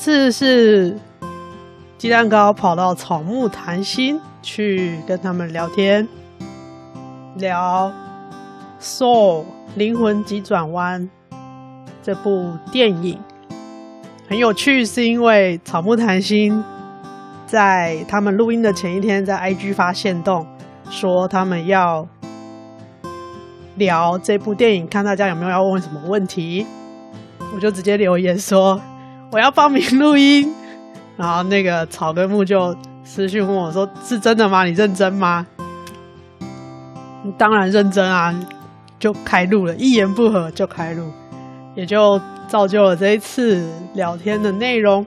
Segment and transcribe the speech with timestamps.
[0.00, 0.96] 次是
[1.98, 6.08] 鸡蛋糕跑到草木谈心去跟他们聊天，
[7.36, 7.92] 聊
[8.82, 9.44] 《Soul
[9.74, 11.10] 灵魂急转弯》
[12.02, 13.18] 这部电影
[14.26, 16.64] 很有趣，是因为草木谈心
[17.46, 20.46] 在他们录音的前一天，在 IG 发限动
[20.88, 22.08] 说他们要
[23.74, 26.66] 聊这部电影，看大家有没有要问什么问题，
[27.54, 28.80] 我就直接留言说。
[29.32, 30.52] 我要报名录音，
[31.16, 34.64] 然后那个草根木就私讯问我说：“是真的吗？
[34.64, 35.46] 你认真吗？”
[37.38, 38.34] 当然认真啊，
[38.98, 41.12] 就开录了，一言不合就开录，
[41.76, 45.06] 也就造就了这一次聊天的内容。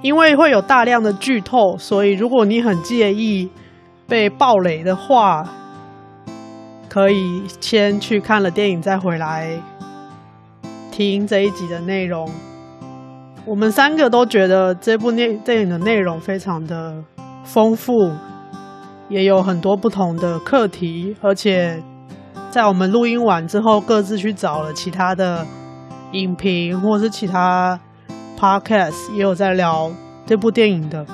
[0.00, 3.50] 因为会有大量的剧透，所以如果你很介意
[4.06, 5.44] 被暴雷的话，
[6.88, 9.60] 可以先去看了电影再回来
[10.92, 12.30] 听这一集的内容。
[13.46, 17.04] 我们三个都觉得这部电电影的内容非常的
[17.44, 18.10] 丰富，
[19.10, 21.82] 也有很多不同的课题，而且
[22.50, 25.46] 在我们录音完之后，各自去找了其他的
[26.12, 27.78] 影评或是其他
[28.38, 29.92] podcast，也有在聊
[30.24, 31.04] 这部电影的，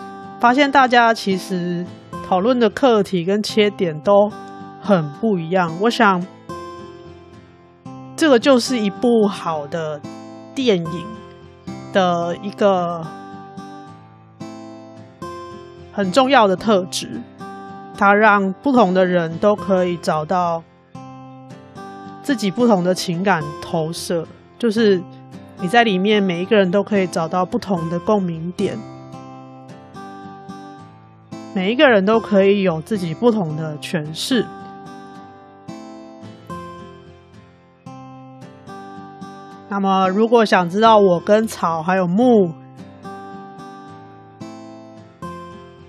[0.40, 1.84] 发现大家其实
[2.28, 4.30] 讨论的课题跟切点都
[4.80, 5.76] 很不一样。
[5.80, 6.24] 我想，
[8.14, 10.00] 这个就是一部好的
[10.54, 11.19] 电影。
[11.92, 13.04] 的一个
[15.92, 17.20] 很重要的特质，
[17.96, 20.62] 它让不同的人都可以找到
[22.22, 24.26] 自己不同的情感投射，
[24.58, 25.02] 就是
[25.60, 28.78] 你在里面每一个人都可以找到不同的共鸣点，
[31.52, 34.46] 每一个人都可以有自己不同的诠释。
[39.72, 42.52] 那么，如果想知道我跟草还有木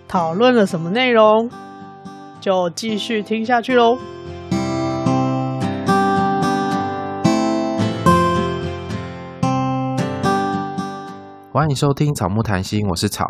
[0.08, 1.50] 讨论了什么内容，
[2.40, 3.98] 就继续听下去喽。
[11.52, 13.26] 欢迎收听《草木谈心》，我是草，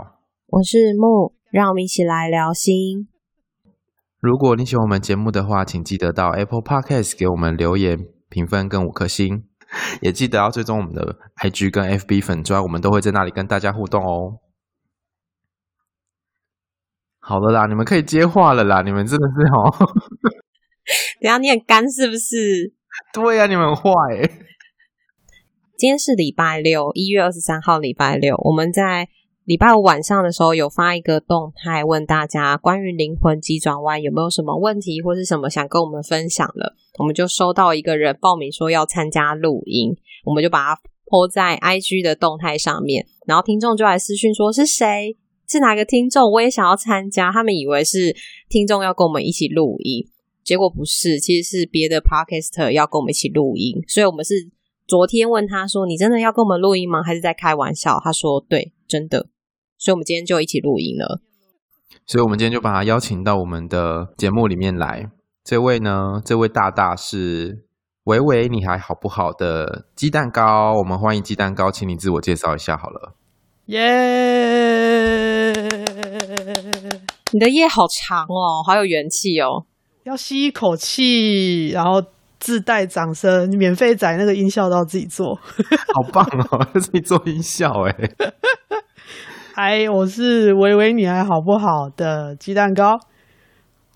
[0.47, 3.07] 我是木，让我们一起来聊心。
[4.19, 7.97] 如果你喜欢我们节目的话，请记得到 Apple Podcast 给我们留言、
[8.27, 9.45] 评分跟五颗星。
[10.01, 14.39] 也记得要追踪我们的 IG 跟 FB 粉专，我们都会在那里跟大家互动哦。
[17.19, 19.71] 好了啦，你们可以接话了啦，你们真的是哦。
[21.21, 22.73] 等下你很干是不是？
[23.13, 23.91] 对呀、啊，你们很坏。
[25.77, 29.09] 今天是礼拜六，一月二十三号，礼拜六，我们在。
[29.43, 45.17] 礼拜五晚上的时候有发一个动态，问大家关于灵魂急转弯有没有什么问题或是什么想跟我们分享的，我们就收到一个人报名说要参加录音，我们就把它 po 在 IG 的动态上面，然后听众就来私讯说是谁，
[45.49, 48.15] 是哪个听众，我也想要参加，他们以为是
[48.47, 50.07] 听众要跟我们一起录音，
[50.43, 54.35] 结果不是，其实是别的 Podcaster 要跟我们一起录音，所以我们是
[54.87, 57.01] 昨天问他说，你真的要跟我们录音吗？
[57.01, 57.99] 还是在开玩笑？
[58.03, 59.27] 他说对，真的。
[59.77, 61.21] 所以，我们今天就一起录音了。
[62.05, 65.09] 所以，我们今天就把他邀请到我们的节目里面来。
[65.45, 67.63] 这位呢，这位大大是
[68.03, 70.73] 维维，你还好不好的鸡蛋糕。
[70.77, 73.15] 我们欢迎鸡蛋糕，请你自我介绍一下好了。
[73.67, 75.53] 耶！
[77.31, 79.65] 你的夜好长哦，好有元气哦。
[80.03, 82.03] 要吸一口气，然后
[82.39, 85.35] 自带掌声，免费载那个音效都要自己做。
[85.93, 87.95] 好棒哦， 自己做音效哎。
[89.53, 92.97] 嗨，我是维维，你还好不好的鸡蛋糕。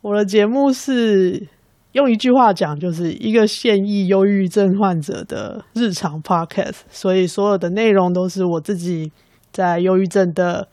[0.01, 1.47] 我的节目是
[1.93, 9.13] 用一句话讲，就是一个现役忧郁症患者的日常 podcast，所以所有的内容都是我自己
[9.53, 10.67] 在忧郁症的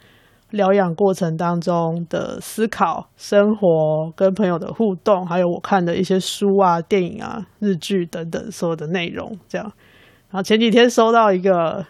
[0.50, 9.38] 疗养过程当中的思考、生活、跟朋友的互动，还有我看的一些书啊、电影啊、日剧等等所有的内容。
[9.49, 9.73] 这样，
[10.31, 11.87] 然后前几天收到一个。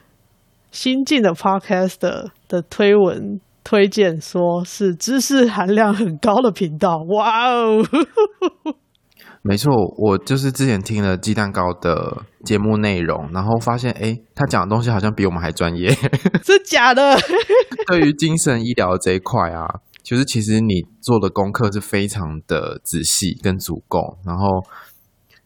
[0.75, 2.31] 新进的 Podcast 的
[2.61, 6.99] 推文推荐，说是知识含量很高的频道。
[7.09, 7.83] 哇哦！
[9.45, 15.89] 没错，我就是之前听了鸡蛋糕的节目内容，然后发现，哎，他讲的东西好像比我们还专业，
[16.45, 17.17] 是假的。
[17.89, 19.67] 对于精神医疗这一块啊，
[20.05, 24.47] 就是其实你做的功课是非常的仔细跟足够，然后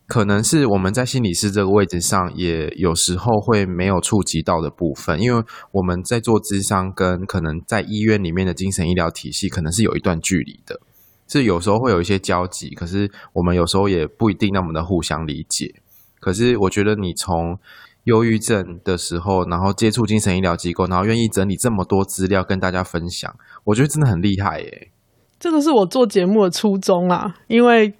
[0.06, 5.43] 可能是我们在心理师这个位置上，也有时候会没有触及到的部分，因为
[5.73, 10.81] 我们在做咨商跟可能在医院里面的精神医疗体系，可能是有一段距离的。
[11.29, 15.75] 是有时候会有一些交集，可是我们有时候也不一定那么的互相理解。
[16.20, 17.59] 可是我觉得你从
[18.05, 24.93] 忧郁症的时候，然后接触精神医疗机构，然后愿意整理这么多资料跟大家分享，我觉得真的很厉害耶。
[25.41, 27.93] 这个是我做节目的初衷啊，因为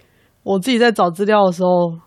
[0.47, 1.99] 我自己在找资料的时候，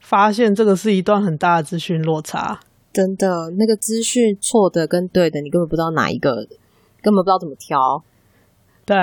[0.00, 2.58] 发现这个是一段很大的资讯落差。
[2.90, 6.34] 真的，那个资讯错的跟对的，你根本不知道哪一个，
[7.02, 8.02] 根本不知道怎么挑。
[8.86, 8.96] 对。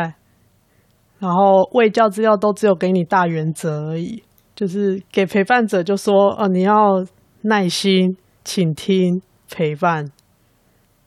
[1.19, 4.23] 然后卫教资料都只有给你大原则而已，
[4.55, 7.05] 就是给陪伴者就说哦，你要
[7.43, 9.21] 耐心倾听
[9.51, 10.11] 陪伴，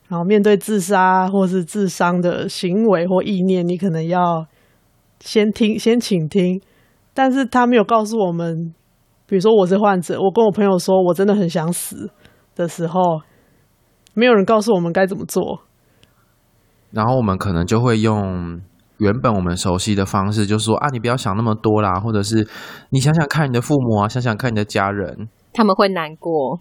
[0.07, 4.47] 然后面对自杀或是自伤的行为或意念，你可能要
[5.19, 6.61] 先听先倾听，
[7.19, 8.73] 但是他没有告诉我们，
[9.27, 12.09] 比如说我是患者，我跟我朋友说我真的很想死
[12.55, 13.01] 的时候，
[14.15, 15.63] 没有人告诉我们该怎么做，
[16.93, 18.61] 然后我们可能就会用。
[18.99, 22.45] 原本我们熟悉的方式，就是说啊，你不要想那么多啦，或者是
[22.91, 26.59] 你想想看你的父母啊，想想看你的家人，他们会难过，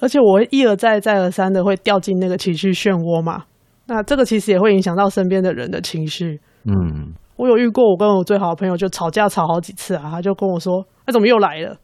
[0.00, 3.44] 而且我会一而再再而三的会掉进那个情绪漩涡嘛。
[3.86, 6.42] 那这个其实也会影响到身边的人的情绪。
[6.64, 11.74] 嗯，我有遇过，我跟我最好的朋友就吵架吵好几次啊，他就跟我说：“他、啊、怎么又来了？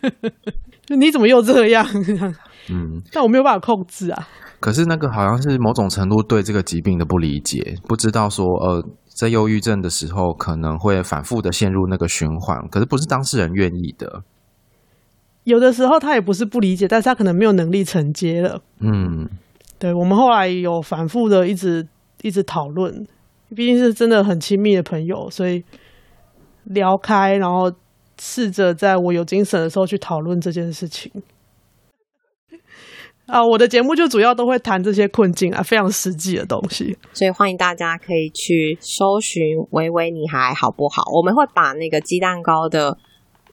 [0.96, 1.86] 你怎么又这样？”
[2.72, 4.26] 嗯，但我没有办法控制啊。
[4.58, 14.22] 可是那个好像是某种程度对这个疾病的不理解，不知道说呃，在忧郁症的时候可能会反复的陷入那个循环，可是不是当事人愿意的。
[15.44, 18.62] 有的时候他也不是不理解，但是他可能没有能力承接了。
[18.80, 19.28] 嗯，
[19.78, 21.86] 对，我们后来有反复的一直
[22.22, 23.06] 一直讨论，
[23.54, 25.62] 毕竟是真的很亲密的朋友，所以
[26.64, 27.72] 聊开，然后
[28.18, 31.12] 试着在我有精神的时候去讨论这件事情。
[33.26, 41.02] 啊，我的节目就主要都会谈这些困境啊，非常实际的东西，所以欢迎大家可以去搜寻“维维你还好不好”。
[41.12, 42.96] 我们会把那个鸡蛋糕的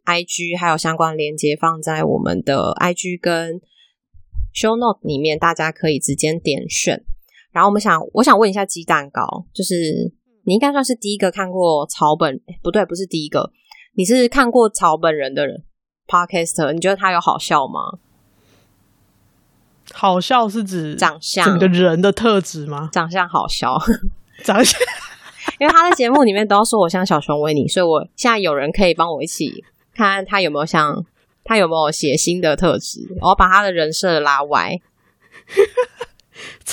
[0.06, 3.62] IG 还有相关连接放在我们的 IG 跟
[4.54, 7.04] Show Note 里面，大家可以直接点选。
[7.54, 10.12] 然后我们想，我想问一下鸡蛋糕，就是
[10.44, 13.52] 你应该算是第一个看过草本，不对，不是第一个，
[13.96, 15.64] 你是看过草本人的人
[16.08, 18.00] Podcaster，你觉得他有好笑吗？
[19.94, 22.90] 好笑是指长相，整个人的特质吗？
[22.92, 23.78] 长相好笑，
[24.44, 24.82] 长相，
[25.60, 29.64] 因为他在节目里面都要说我像小熊维尼，所以我现在有人可以帮我一起
[29.94, 31.06] 看他有没有像
[31.44, 34.80] 他有没有写新的特质，我要把他的人设拉歪。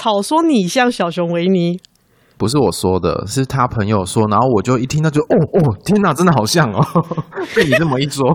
[0.01, 1.79] 草说你像小熊维尼，
[2.39, 6.83] 不是我说的，是他朋友说，然后我就一听到就哦哦，天哪，真的好像哦，
[7.55, 8.27] 被你这么一说。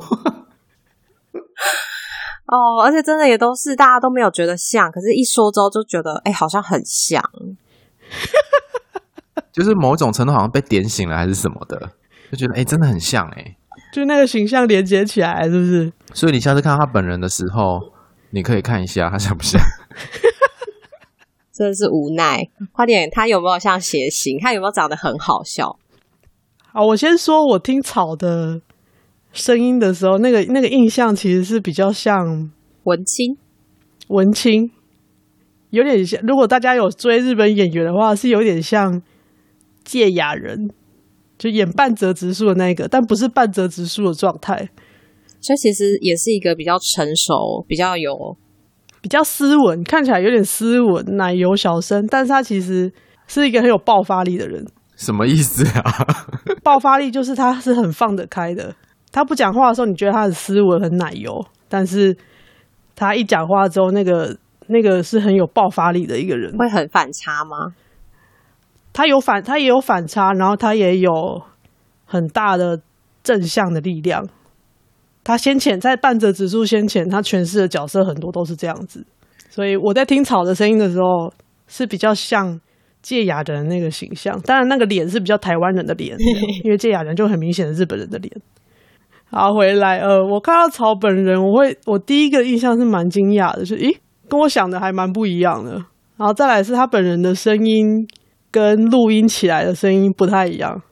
[2.45, 7.19] 哦，而且真的也都是大家都没有觉得像，可是一说之后就觉得，哎、欸，好像很像，
[9.51, 11.89] 就是某种程度好像被点醒了还是什么的，
[12.31, 13.57] 就觉得哎、欸，真的很像哎、欸，
[13.91, 15.92] 就那个形象连接起来，是不是？
[16.13, 17.80] 所以你下次看到他本人的时候，
[18.30, 19.59] 你可以看一下他像不像，
[21.56, 22.42] 真的是无奈。
[22.74, 24.38] 快点，他有没有像血型？
[24.40, 25.80] 他有没有长得很好笑？
[26.74, 28.62] 好，我先说，我听草的。
[29.33, 32.50] 声音的时候，那个那个印象其实是比较像
[32.83, 33.35] 文青，
[34.07, 34.71] 文青
[35.71, 36.18] 有点像。
[36.26, 39.02] 如果大家有追日本演员的话，是有点像
[39.83, 40.71] 芥雅人，
[41.38, 44.69] 就演半泽直树的那个，但不是半泽直树的状态。
[45.42, 48.38] 所以其实也是一个比较成熟、比较有、
[49.06, 52.92] 比较斯文，看起来有点斯文、奶油小生，但是他其实
[53.28, 54.66] 是一个很有爆发力的人。
[54.95, 56.07] 什么意思啊？
[56.66, 58.74] 爆发力就是他是很放得开的。
[59.12, 62.18] 他不讲话的时候，你觉得他很斯文、很奶油，但是
[62.95, 64.35] 他一讲话之后，那个
[64.69, 66.57] 那个是很有爆发力的一个人。
[66.57, 67.76] 会很反差吗？
[68.92, 71.12] 他有反，他也有反差，然后他也有
[72.06, 72.81] 很大的
[73.21, 74.28] 正向的力量。
[75.25, 79.03] 他先前在半泽直树先前，他诠释的角色很多都是这样子，
[79.49, 81.33] 所以我在听草的声音的时候，
[81.67, 82.61] 是比较像
[83.01, 84.39] 堺雅人的那个形象。
[84.41, 86.15] 当然，那个脸是比较台湾人的脸，
[86.63, 88.31] 因为堺雅人就很明显的日本人的脸。
[89.31, 93.97] 好，回来，呃，我看到草本人，我会，我第一个印象是蛮惊讶的，就是，咦，
[94.29, 95.71] 跟我想的还蛮不一样的。
[96.17, 98.07] 然后再来是他本人的声音
[98.51, 100.83] 跟录音起来的声音不太一样，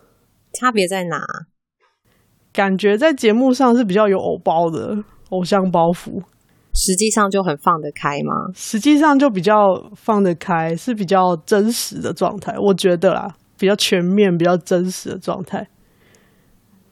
[0.53, 1.21] 差别在哪？
[2.53, 4.95] 感觉在节目上是比较有偶包的
[5.31, 6.21] 偶像包袱，
[6.75, 8.53] 实际上就很放得开吗？
[8.53, 9.55] 实际上就比较
[9.95, 15.67] 放得开，是比较真实的状态，我觉得啦，比较全面、比较真实的状态。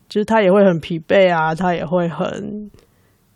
[0.09, 2.69] 就是他也会很疲惫啊，他也会很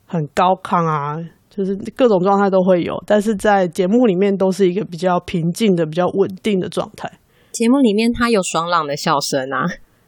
[0.06, 1.16] 很高亢啊，
[1.50, 7.10] 就是各种状态都会有，但是在节目里面都是一个比较平静的、比较稳定的状态。
[7.54, 9.64] 节目里面他有爽朗的笑声啊，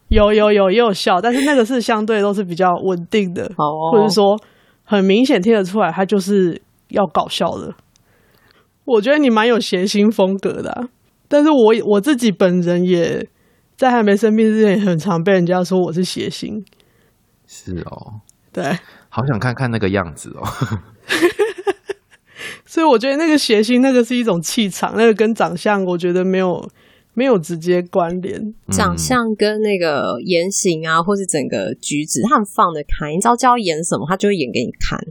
[0.09, 4.39] 有有有也有笑，但是那个是相对都是比较稳定的，哦，或者说
[4.83, 7.73] 很明显听得出来他就是要搞笑的。
[8.85, 10.89] 我觉得你蛮有谐星风格的啊，
[11.27, 13.27] 但是我我自己本人也。
[13.77, 16.65] 在还没生病之前，很常被人家说我是谐星。
[17.45, 18.21] 是哦，
[18.51, 18.75] 对，
[19.07, 20.41] 好想看看那个样子哦。
[22.65, 26.67] 所以我觉得那个谐星，那个是一种气场，那个跟长相，我觉得没有
[27.17, 28.53] 没有直接关联。
[28.69, 33.11] 长相跟那个言行啊，或是整个举止，他们放得开。
[33.11, 35.03] 你知道叫他演什么，他就会演给你看。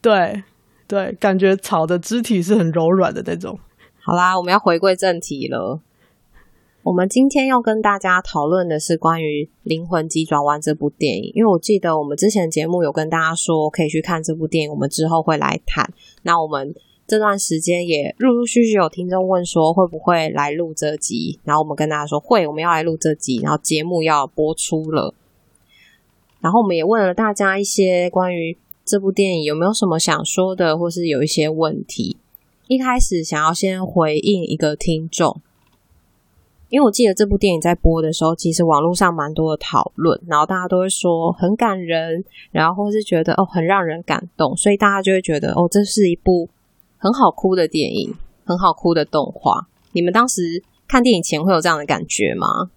[0.00, 0.42] 对
[0.88, 3.58] 对，感觉草的肢体是很柔软的那种。
[4.02, 5.82] 好啦，我们要回归正题了。
[6.84, 15.92] 我们今天要跟大家讨论的是关于《灵魂急转弯》这部电影，因为我记得我们之前的节目有跟大家说可以去看这部电影，我们之后会来谈。
[16.22, 16.74] 那我们
[17.10, 25.12] 这段时间也陆陆续续有听众问说会不会来录这集，然后我们跟大家说会，我们要来录这集，然后节目要播出了。
[26.38, 32.16] 然后我们也问了大家一些关于这部电影有没有什么想说的，或是有一些问题。
[32.68, 35.40] 一开始想要先回应一个听众。
[36.68, 46.48] 因为我记得这部电影在播的时候，其实网络上蛮多的讨论，然后大家都会说很感人，然后或是觉得哦很让人感动，所以大家就会觉得哦这是一部
[47.00, 48.14] 很好哭的电影，
[48.44, 49.66] 很好哭的动画。
[49.92, 52.70] 你们当时看电影前会有这样的感觉吗？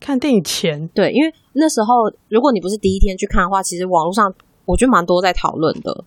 [0.00, 1.94] 看电影前，对，因为那时候
[2.28, 4.32] 如果你不是第一天去看的话，其实网络上
[4.64, 6.04] 我觉得蛮多在讨论的。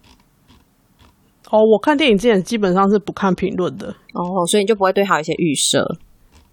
[1.52, 5.98] 哦，我看电影之前基本上是不看评论的，哦，所以你就不会对它有一些预设。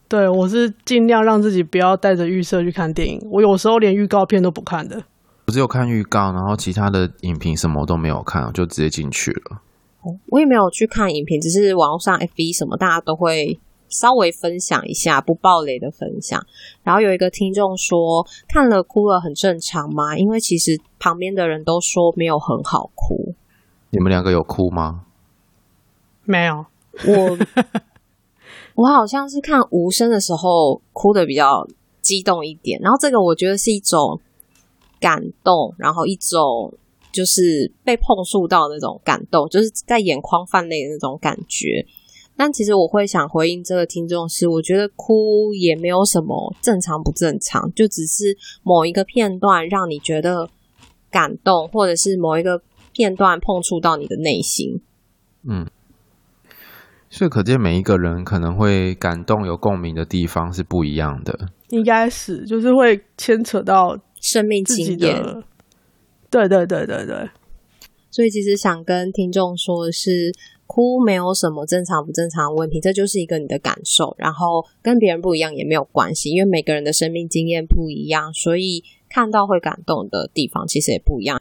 [0.08, 3.20] 对，我是尽量让自己不要带着预设去看电影。
[3.30, 5.02] 我有时候连预告片都不看的，
[5.46, 9.60] 我只有看预告，然后其他的影评什么都没有看，我就直接进去了。
[10.28, 13.58] 我也没有去看影评，只是网络上 FB 什么大家都会
[13.88, 16.44] 稍微分享一下，不暴雷的分享。
[16.82, 20.16] 然后有一个听众说，看了哭了很正常吗？
[20.16, 23.34] 因为其实旁边的人都说没有很好哭。
[23.90, 25.04] 你们两个有哭吗？
[26.24, 26.66] 没有，
[27.06, 27.38] 我。
[28.74, 31.66] 我好像是看无声的时候哭的比较
[32.02, 34.20] 激动一点，然后这个我觉得是一种
[35.00, 36.74] 感动，然后一种
[37.16, 41.86] 就是被碰触到那种感动，就是在眼眶泛泪的那种感觉。
[42.36, 50.50] 但其实我会想回应这个听众是，我觉得哭也没有什么正常不正常，就只是某一个片段让你觉得
[51.10, 52.60] 感动，或者是某一个
[52.92, 54.82] 片段碰触到你的内心。
[55.48, 55.66] 嗯。
[57.08, 61.48] 所以可见，每一个人可能会感动、有共鸣的地方是不一样的。
[61.70, 65.22] 应该是，就是会牵扯到生命经验。
[66.36, 67.30] 对对对对对。
[68.10, 70.32] 所以其实想跟听众说的是，
[70.66, 81.40] 哭没有什么正常不正常的问题，这就是一个你的感受，然后跟别人不一样也没有关系，因为每个人的生命经验不一样，所以看到会感动的地方其实也不一样。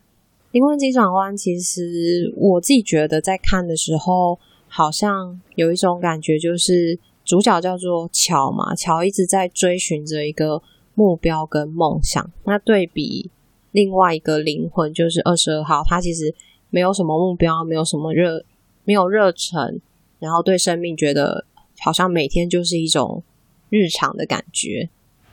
[0.51, 4.39] 灵魂急转弯，其实我自己觉得在看的时候。
[4.67, 10.61] 好像有一种感觉，就是主角叫做乔嘛，乔一直在追寻着一个
[10.95, 12.29] 目标跟梦想。
[12.43, 13.31] 那对比
[13.75, 16.33] 另外一个灵魂，就是二十二号，他其实
[16.69, 18.45] 没有什么目标，没有什么热，
[18.85, 19.81] 没有热忱，
[20.17, 21.45] 然后对生命觉得
[21.81, 23.21] 好像每天就是一种
[23.69, 24.89] 日常的感觉。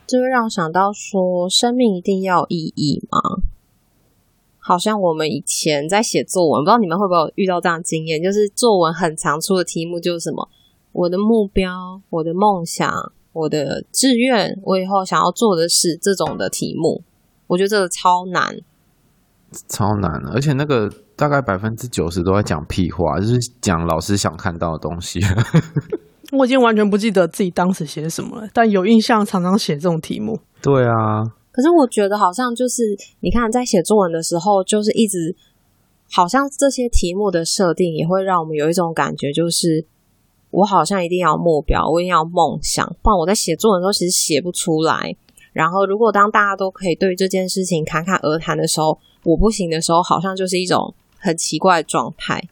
[0.08, 3.20] 这会让我想到说，生命一定要有意义吗？
[4.58, 10.48] 好像我们以前在写作文，不知道你们会不会遇到这样经验，就是作文很常出的题目就是什么
[10.90, 17.04] 我的目标、我的梦想、我的志愿、我以后想要做的事这种的题目，
[17.46, 18.56] 我觉得这个超难，
[19.68, 25.20] 超难，而且那个大概百分之九十都在讲屁话，就是讲老师想看到的东西。
[26.32, 30.40] 我已经完全不记得自己当时写什么了，但有印象常常写这种题目。
[30.62, 31.22] 对啊。
[31.50, 35.36] 可是我觉得好像就是，你看在写作文的时候，就是一直
[36.10, 39.84] 好像这些题目的设定也会让我们有一种感觉，就是
[40.48, 45.14] 我好像一定要目标，我一定要梦想，不然我在写作文的时候其实写不出来。
[45.52, 52.42] 然后如果当大家都可以对这件事情侃侃而谈的时候，我不行的时候，好像就是一种很奇怪的状态。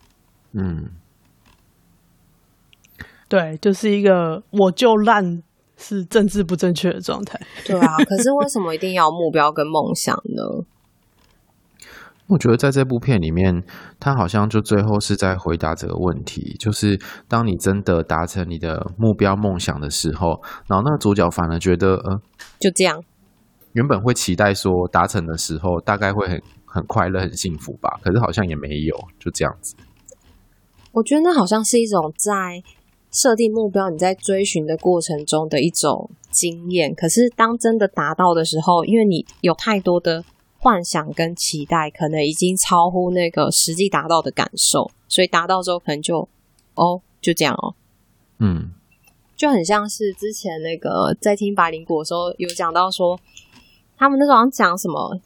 [0.52, 0.90] 嗯，
[3.28, 5.42] 对，就是一个我就烂。
[5.82, 7.40] 是政治不正确的状态。
[7.64, 10.42] 对啊，可是为什么一定要目标跟梦想呢？
[12.30, 13.60] 我觉得在这部片里面，
[13.98, 16.96] 他好像就最后是在回答这个问题，就是
[17.26, 22.20] 当你真的达成你的目标梦想的时候，然后那个主角反而觉得，呃，
[22.60, 23.02] 就这样，
[23.72, 29.74] 原本会期待说达成的时候大概会很很快乐、很幸福吧，可是好像也没有，就这样子。
[30.92, 32.62] 我觉得那好像是一种在
[33.10, 40.22] 设定目标、你在追寻的过程中的一种经验，可是当真的达到的时候，因为你有太多的。
[40.62, 46.28] 幻想跟期待可能已经超乎那个实际达到的感受，所以达到之后可能就
[46.74, 47.74] 哦，就这样哦，
[48.40, 48.70] 嗯，
[49.34, 53.18] 就很像是之前那个在听白灵果的时候有讲到说，
[53.96, 55.18] 他们那时候讲什么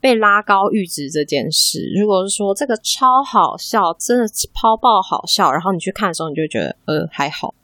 [0.00, 1.78] 被拉高阈值这件事。
[1.96, 7.54] 如果是说这个超好笑，真的超爆好笑，然后你去看的时候，你就觉得呃还好。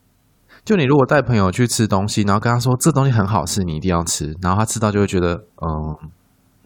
[0.64, 6.10] 就你如果带朋友去吃东西，然后跟他说这东西很好吃，你一定要吃，然后他吃到就会觉得嗯。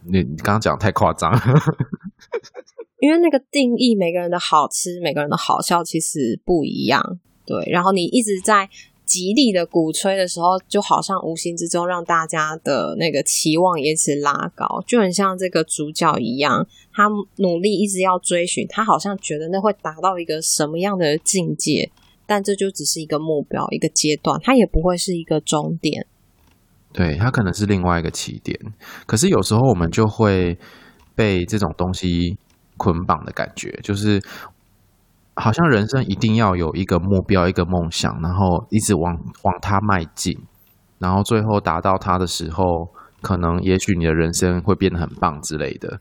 [0.06, 1.40] 你你刚刚讲太夸张了，
[3.00, 7.64] 因为那个定义，每个人的好吃，每个人的好笑其实不一样，对。
[7.70, 8.68] 然后你一直在
[9.04, 21.90] 极力的鼓吹的时候，就好像无形之中让大家的那个期望也一直拉高，就很像这个主角一样，他努力一直要追寻，他好像觉得那会达到一个什么样的境界，
[22.26, 26.06] 但这就只是一个目标，一个阶段，它也不会是一个终点。
[26.92, 28.58] 对，它可能是另外一个起点，
[29.06, 30.58] 可是有时候我们就会
[31.14, 32.36] 被这种东西
[32.76, 34.20] 捆绑的感觉，就是
[35.34, 40.36] 好像人生一定要有一个目标、一个梦想，然后一直往往它迈进，
[40.98, 42.88] 然后最后达到它的时候，
[43.22, 46.00] 可能也许你的人生会变得很棒之类的。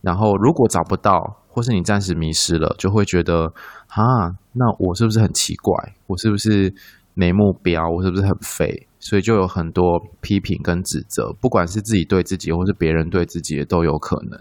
[0.00, 3.52] 然后如果找不到，或是你暂时迷失了，就会觉得
[3.90, 5.94] 啊，那我是不是很奇怪？
[6.08, 6.74] 我是不是
[7.14, 7.88] 没目标？
[7.88, 8.87] 我是不是很废？
[9.00, 14.40] 所以就有很多批评跟指责，不管是自己对自己，或是别人对自己，也都有可能。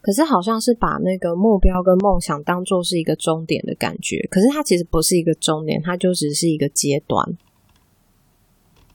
[0.00, 7.36] 可是好像是把那个目标跟梦想当做是一个终点的感觉，可是它其实不是一个终点，它就只是一个阶段。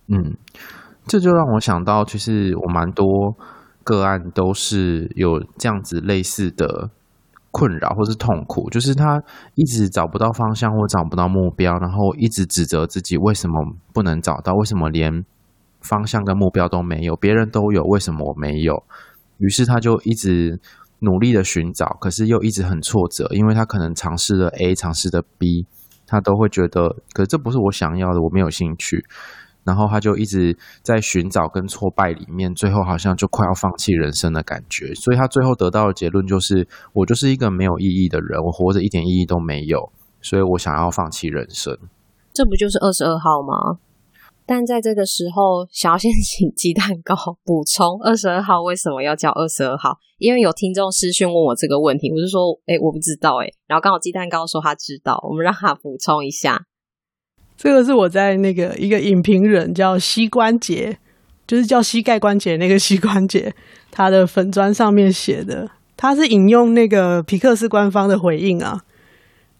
[0.08, 0.36] 嗯，
[1.06, 3.36] 这就让我想到，其实我蛮多
[3.84, 6.89] 个案都是有这样子类似的。
[7.54, 9.22] 困扰或是痛苦，就是他
[9.54, 13.54] 一直找不到方向或找不到目标，然后一直指责自己为什么
[13.94, 15.24] 不能找到，为什么连
[15.80, 18.84] 方向跟目标都没有，别人都有，为什么我没有？
[19.38, 20.60] 于是他就一直
[21.00, 25.68] 努力的寻找，可是又一直很挫折，因为他可能尝试了 A，尝试了 B，
[26.08, 29.06] 他都会觉得，可是这不是我想要的，我没有兴趣。
[29.65, 34.93] 然后他就一直在寻找跟挫败里面，最后好像就快要放弃人生的感觉。
[34.95, 41.78] 所以他最后得到的结论就是：我就是一个没有意义的人，我活着一点意义都没有，所以我想要放弃人生。
[42.34, 43.80] 这不就是二十二号吗？
[44.45, 49.97] 但在这个时候，想要先请鸡蛋糕补充 二十二号为什么要叫二十二号？
[50.17, 53.47] 因为有听众私讯问我这个问题，我就说：哎，我不知道哎。
[53.67, 56.65] 然后刚好鸡蛋糕说他知道，我们让他补充一下。
[57.56, 60.98] 这个是我在那个一个影评人叫膝关节，
[61.48, 63.54] 就是叫膝盖关节那个膝关节，
[63.92, 68.82] 他的粉砖上面写的，他是引用那个皮克斯官方的回应啊，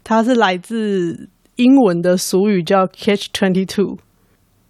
[0.04, 3.98] 他是来自英文的俗语叫 Catch Twenty Two，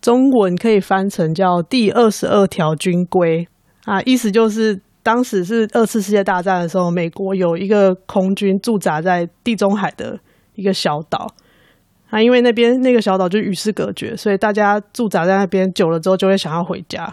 [0.02, 3.48] 中文可以翻成叫第二十二条军规。
[3.86, 10.20] 啊，意思就是当时是二次世界大战的时候，美国有一个空军驻扎在地中海的
[10.56, 11.34] 一个小岛。
[12.14, 17.12] 那，因为那边那个小岛就与世隔绝，所以大家驻扎在那边久了之后，就会想要回家。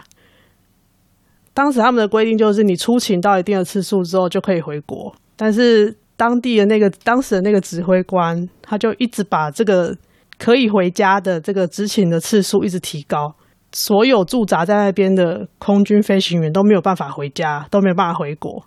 [1.55, 5.11] 当时他们的规定就是，你出勤到一定的次数之后就可以回国。
[5.35, 9.97] 但是当地的那个当时的那个指挥官，他就一直把这个
[10.37, 13.33] 可以回家的这个执勤的次数一直提高，
[13.71, 18.63] 所有驻扎在那边的空军飞行员都没有办法回家，都没有办法回国。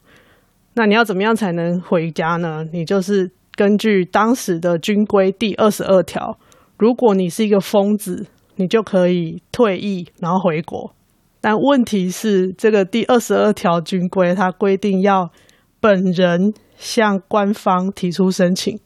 [0.74, 2.64] 那你要怎么样才能回家呢？
[2.72, 3.30] 你就是。
[3.56, 6.38] 根据当时的军规第二十二条，
[6.78, 10.94] 如果你是一个疯子，你就可以退役，然后回国。
[11.40, 15.30] 但问题是，这个第二十二条军规它规定要
[15.78, 18.80] 本人向官方提出申请。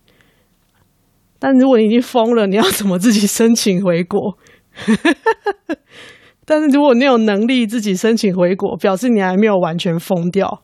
[1.39, 4.37] 但如果你已经疯了，你要怎么自己申请回国？
[6.45, 10.63] 但是如果你有能力自己申请回国，表示你还没有完全疯掉。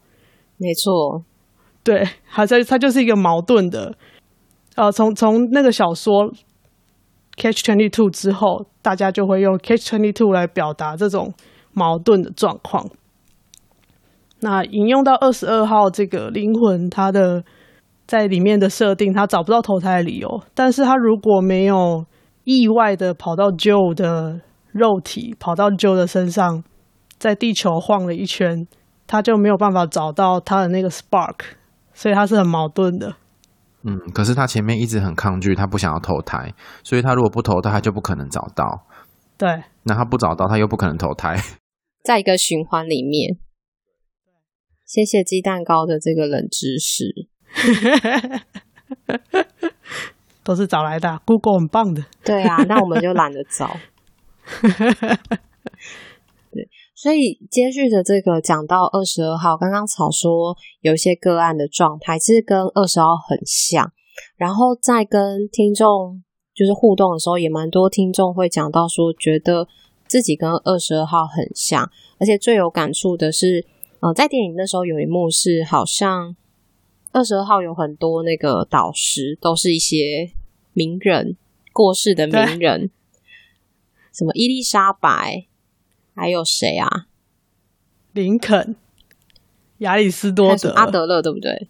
[0.56, 1.22] 没错。
[1.84, 3.94] 对，它在它就是一个矛盾的，
[4.74, 6.32] 呃，从从那个小说
[7.36, 11.34] 《Catch Twenty Two》之后，大家就会用《Catch Twenty Two》来表达这种
[11.72, 12.88] 矛盾的状况。
[14.40, 17.44] 那引用到二十二号这个灵魂，它的
[18.06, 22.04] 在里面的设定，他找不到投胎的理由，但是他如果没有
[22.44, 24.40] 意外的跑到 Joe 的
[24.72, 26.62] 肉体跑到 Joe 的身上，
[27.18, 28.66] 在地球晃了一圈，
[29.06, 31.36] 他就没有办法找到他的那个 spark，
[31.94, 33.16] 所以他是很矛盾的。
[33.86, 36.52] 嗯，可是他前面一直很抗拒，他不想要投胎，
[36.82, 38.86] 所以他如果不投胎，他就不可能找到。
[39.36, 41.36] 对，那他不找到，他又不可能投胎，
[42.02, 43.38] 在一个循环里面。
[44.86, 47.28] 谢谢鸡蛋糕的这个冷知识，
[50.44, 52.04] 都是找来的，Google 很棒的。
[52.22, 53.76] 对啊，那我们就懒得找。
[56.94, 63.92] 对，所以接续的这个讲到二十二号，刚刚草说有一些个案的状态，其实跟二十号很像。
[64.36, 66.22] 然后在跟听众
[66.54, 69.66] 就是互动的时候，也蛮多听众会讲到说，觉得
[70.06, 73.66] 自己跟二十二号很像，而且最有感触的是，
[74.00, 76.36] 呃，在电影那时候有一幕是，好像
[77.10, 80.30] 二十二号有很多那个导师都是一些
[80.72, 81.36] 名人，
[81.72, 82.90] 过世的名人，
[84.12, 85.46] 什么伊丽莎白。
[86.14, 87.06] 还有谁啊？
[88.12, 88.76] 林肯、
[89.78, 91.68] 亚里斯多德、阿德勒，对不对？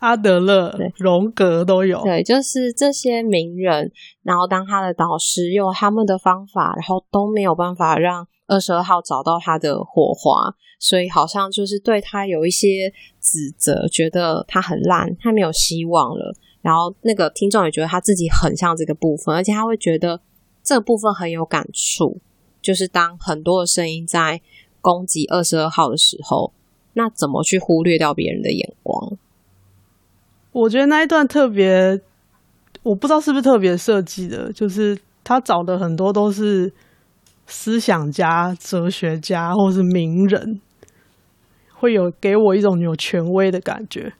[0.00, 2.02] 阿德勒、对荣格都有。
[2.02, 3.90] 对，就是这些名人，
[4.22, 16.34] 然后当他的导师，用他们的方法，然后都没有办法让二十二号找到他的火花，所以好像就是对他有一些指责，觉得他很烂，他没有希望了。
[16.60, 20.20] 然后那个听众也觉得他自己很像这个部分，而且他会觉得
[20.62, 22.20] 这个部分很有感触。
[22.64, 24.40] 就是当很多的声音在
[24.80, 26.52] 攻击二十二号的时候，
[26.94, 29.18] 那怎么去忽略掉别人的眼光？
[30.52, 32.00] 我觉得那一段特别，
[32.82, 36.72] 我不知道是不是特别设计的，就是他找的很多都是
[37.46, 40.60] 思想家、哲学家或是名人，
[41.74, 44.14] 会有给我一种有权威的感觉。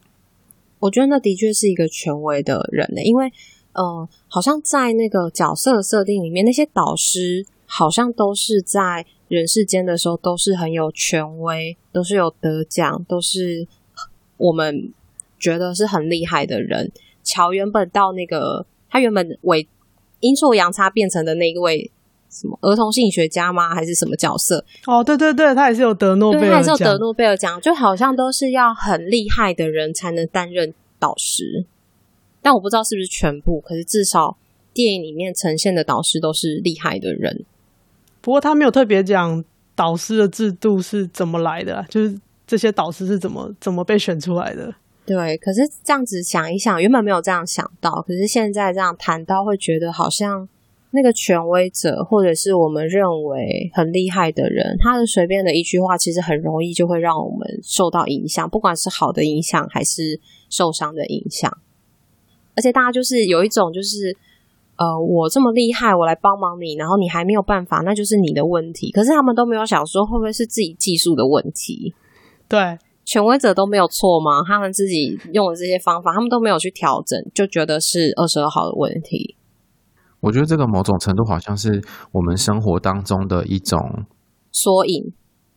[0.80, 3.32] 我觉得那的确是一个权威的人呢，因为
[3.72, 7.46] 呃，好像在那个角色设定里面，那些导师。
[7.66, 13.66] 好像都是在人世间的时候，都是很有权威，都是有得奖，都是
[14.36, 14.92] 我们
[15.38, 16.92] 觉得是很厉害的人。
[17.22, 19.66] 乔原本到那个他原本为
[20.20, 21.90] 阴错阳差变成的那一位
[22.30, 23.74] 什么儿童心理学家吗？
[23.74, 24.64] 还是什么角色？
[24.86, 31.64] 哦，对对对，他也是有得诺贝尔他也是有得诺贝尔奖，就好像都是要很厉害的人才能担任导师。
[32.42, 34.36] 但我不知道是不是全部，可是至少
[34.74, 37.44] 电影里面呈现的导师都是厉害的人。
[38.24, 44.74] 不过他没有特别讲导师的制度是怎么来的，就是这些导师是怎么怎么被选出来的。
[45.04, 50.48] 对，可是这样子想一想，原本没有这样想到，可是现在这样谈到，会觉得好像
[50.92, 61.54] 那个权威者，或者是我们认为很厉害的人，他的随便的一句话，其实很容易就会让我们受到影响，不管是好的影响还是受伤的影响。
[62.56, 64.16] 而且大家就是有一种就是。
[64.76, 68.90] 呃，我这么厉害，我来帮忙你，然后你还没有办法，那就是你的问题。
[68.90, 71.94] 可是他们都没有想说，会不会是自己技术的问题？
[72.48, 74.42] 对，权威者都没有错吗？
[74.44, 79.36] 他们自己用的这些方法，他们都没有去调整，就觉得是二十二号的问题。
[80.20, 81.82] 我觉得这个某种程度好像是
[82.12, 84.06] 我们生活当中的一种
[84.50, 85.12] 缩影。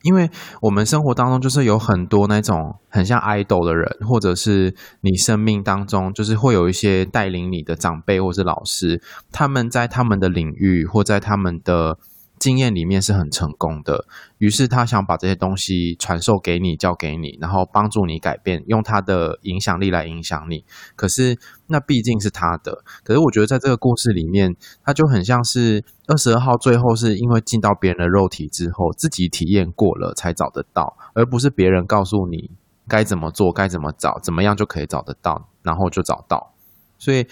[0.07, 0.29] 因为
[0.61, 11.97] 我们生活当中就是有很多那种很像 idol 的人，或者是你生命当中就是会有一些带领你的长辈或是老师，他们在他们的领域或在他们的。
[12.39, 14.05] 经验里面是很成功的，
[14.37, 20.63] 于是他想把这些东西传授给你，教给你，然后帮助你改变，用他的影响力来影响你。
[20.95, 32.51] 可是那毕竟是他的，可是我觉得在这个故事里面，他就很像是二十二号，最后是因为进到别人的肉体之后，自己体验过了才找得到，而不是别人告诉你
[32.87, 36.53] 该怎么做，该怎么找，怎么样就可以找得到，然后就找到。
[36.97, 37.25] 所以。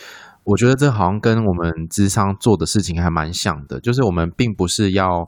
[0.46, 5.28] 我觉得这好像跟我们咨商做的事情还蛮像的，就是我们并不是要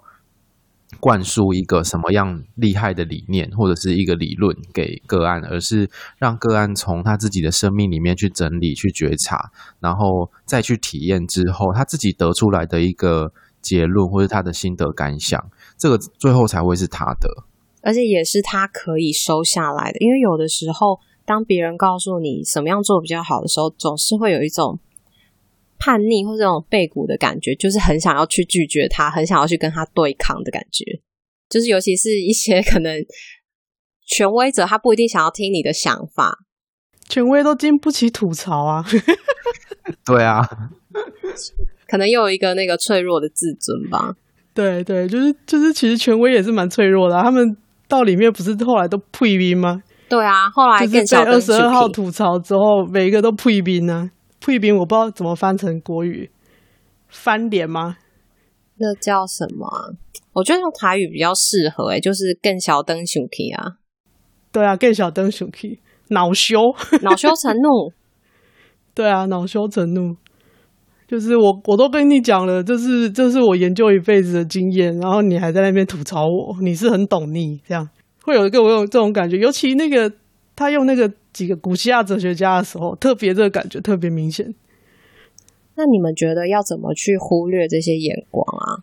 [1.00, 15.44] 灌输一个什么样厉害的理念或者是一个理论给个案，而是让个案从他自己的生命里面去整理、去觉察，然后再去体验之后，他自己得出来的一个结论或者他的心得感想，
[15.80, 17.44] 这个最后才会是他的，
[17.82, 19.98] 而且也是他可以收下来的。
[20.00, 24.80] 因为有的时候，当别人告诉你什么样做比较好的时候，总是会有一种。
[25.80, 30.84] 叛逆或者这种背骨的感觉，就是很想要去拒绝他，很想要去跟他对抗的感觉。
[31.50, 33.00] 就是尤其是一些可能
[34.06, 36.40] 权威者，他不一定想要听你的想法。
[37.08, 38.84] 权威都经不起吐槽啊。
[40.06, 40.42] 对啊，
[41.88, 44.16] 可能又有一个那个脆弱的自尊吧。
[44.54, 47.24] 对对，就是就是，其实权威也是蛮脆弱的啊。
[47.24, 47.56] 他们
[47.88, 49.82] 到里面不是后来都退兵吗？
[50.10, 54.12] 对啊，后来就是被二十二号吐槽之后，每一个都退兵呢。
[54.48, 56.32] 退兵我不知道怎么翻成国语，
[57.10, 57.98] 翻脸吗？
[58.78, 59.92] 那叫什么啊？
[60.32, 63.76] 我觉得用台语比较适合、欸，诶就是更小灯熊 key 啊。
[64.54, 65.80] 对啊，更小灯熊 key，
[66.12, 66.62] 恼羞，
[67.02, 67.92] 恼羞成怒。
[68.96, 70.16] 对啊，恼羞成怒，
[71.10, 77.90] 就是我，我都跟你讲了，这是这是我研究一辈子的经验，然后你还在那边吐槽我，你是很懂你这样，
[78.24, 80.10] 会有一个我有这种感觉，尤其那个
[80.56, 84.56] 他用那个几个古希腊哲学家的时候，特别这个感觉特别明显。
[85.76, 88.82] 那你们觉得要怎么去忽略这些眼光啊？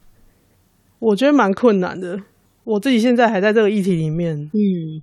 [1.00, 2.20] 我觉得蛮困难的，
[2.62, 5.02] 我自己现在还在这个议题里面，嗯。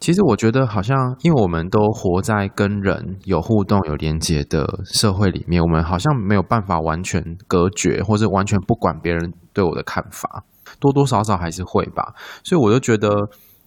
[0.00, 10.42] 其实我觉得，好像因为我们都活在跟人有互动、有连接的社会里面，我们好像没有办法完全隔绝，或者完全不管别人对我的看法，
[10.80, 12.14] 多多少少还是会吧。
[12.42, 13.08] 所以我就觉得，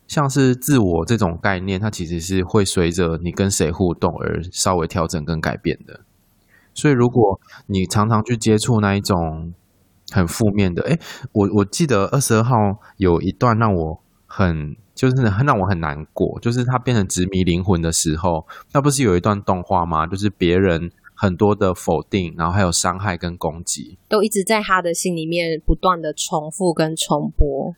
[0.08, 6.02] 像是自我这种概念，它其实是会随着你跟谁互动而稍微调整跟改变的。
[6.74, 9.54] 所以如果你常常去接触那一种
[10.12, 11.00] 很负面的，诶，
[11.32, 12.56] 我我记得二十二号
[12.98, 14.76] 有一段让我很。
[14.96, 20.08] 就是很让我很难过，就是他变成执迷灵魂的时候，那不是有一段动画吗？
[20.08, 27.76] 就是别人很多的否定，然后还有伤害跟攻击，都一直在他的心里面不断的重复跟重播。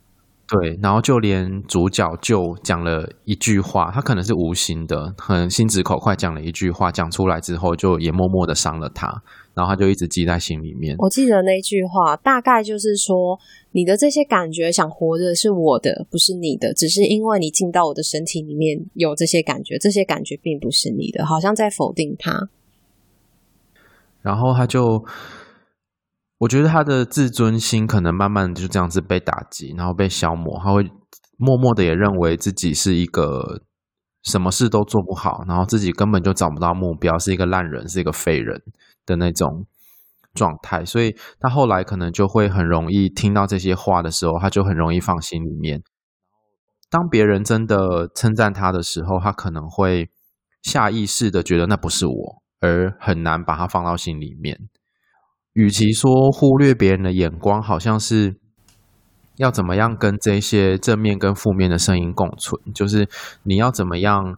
[0.50, 9.22] 对，然后就连主角就讲了一句话，他可能是无心的，很心直口快讲了一句话，讲出来之后就也默默的伤了他。
[9.54, 10.96] 然后他就一直记在心里面。
[11.00, 13.38] 我记得那句话，大概就是说，
[13.72, 22.48] 你的这些感觉想活着是我的，不是你的，只是因为你进到我的身体里面有这些感觉，这些感觉并不是你的，好像在否定他。
[24.22, 25.04] 然后他就，
[26.40, 30.90] 我觉得他的自尊心可能慢慢就这样子被打击，然后被消磨，他会
[31.38, 33.62] 默默的也认为自己是一个
[34.24, 38.62] 什么事都做不好，然后自己根本就找不到目标，是一个烂人，是一个废人。
[39.08, 39.66] 的那种
[40.34, 45.82] 状态，所以他后来可能就会很容易听到这些话的时候，他就很容易放心里面。
[46.90, 50.10] 当别人真的称赞他的时候，他可能会
[50.62, 54.60] 下意识的觉得那不是我，而很难把它放到心里面。
[55.58, 58.36] 与其说忽略别人的眼光，好像是
[59.38, 63.10] 要怎么样跟这些正面跟负面的声音共存，就是
[63.42, 64.38] 你要怎么样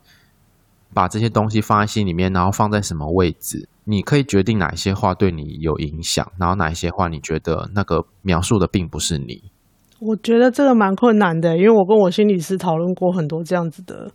[0.94, 3.68] 把这些东西放在心里面，然后放在什么位置。
[3.84, 9.44] 你可以决定哪一些话对你有影响，然后哪一些话你觉得那个描述的并不是你。
[10.00, 14.10] 我觉得这个蛮困难的，因为我跟我心理师讨论过很多这样子的，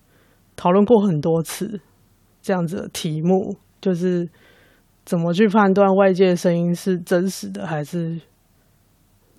[0.57, 1.83] 讨论过很多次
[2.41, 4.27] 这样子的题目，就是
[5.05, 8.21] 怎么去判断外界的声音是真实的还是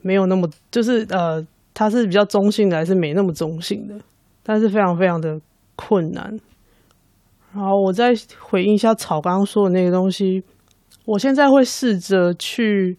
[0.02, 3.96] 没有那么，就是呃，它是比较中性的还是没那么中性的，
[4.44, 5.42] 但是非常非常的
[5.76, 6.40] 困难。
[7.54, 10.44] 然后我再回应一下草刚刚说的那个东西，
[11.06, 12.98] 我现在会试着去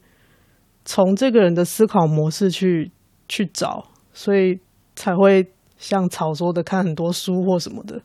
[0.85, 2.90] 从这个人的思考模式去
[3.29, 4.59] 去找，所以
[4.94, 8.00] 才会像草说的看很多书或什么的。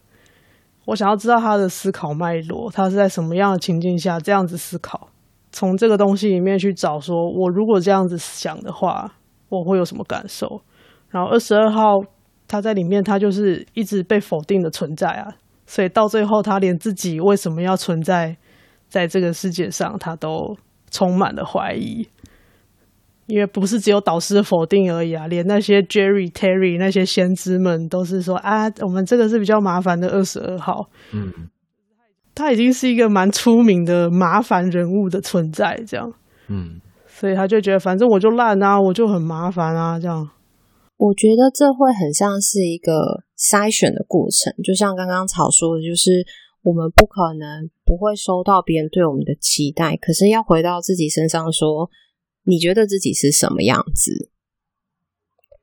[0.85, 5.09] 我想要知道他的思考脉络，他是在什么样的情境下这样子思考，
[5.51, 9.13] 从这个东西里面去找，说我如果这样子想的话，
[9.49, 10.61] 我会有什么感受。
[11.09, 11.99] 然后二十二号
[12.47, 15.33] 他在里面，他就是一直被否定的存在啊。
[15.67, 18.35] 所以到最后，他连自己为什么要存在
[18.89, 20.57] 在这个世界上，他都
[20.89, 22.07] 充满了怀疑。
[23.31, 30.89] 因为不是只有导师的否定而已啊，连那些 Jerry、Terry 那些先知们都是说啊，我们这个是比较麻烦的二十二号。
[31.13, 31.31] 嗯，
[32.35, 36.13] 他已经是一个蛮出名的麻烦人物的存在，这样。
[36.49, 40.29] 嗯，所以他就觉得，反正我就烂啊，我就很麻烦啊，这样。
[40.97, 46.23] 我觉得这会很像是一个筛选的过程，就像刚刚草说的，就是
[46.61, 51.89] 我们不可能不会收到别人对我们的期待，可是要回到自己身上说，
[52.43, 54.29] 你觉得自己是什么样子？